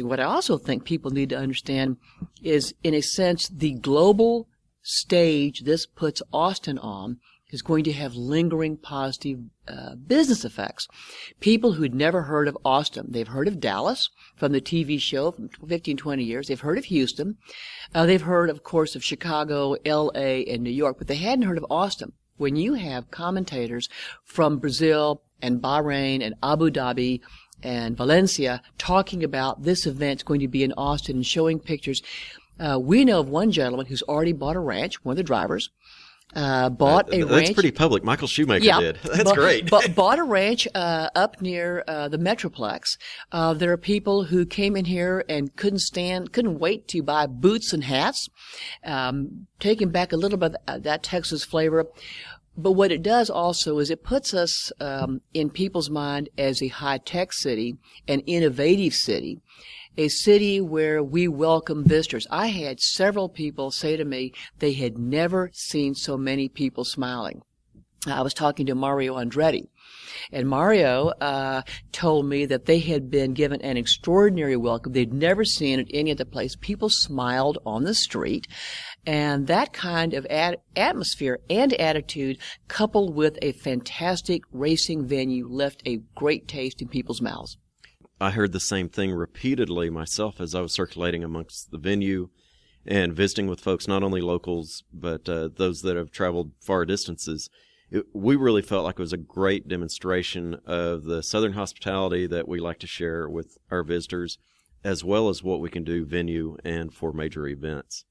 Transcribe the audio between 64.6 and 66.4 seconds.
had never seen so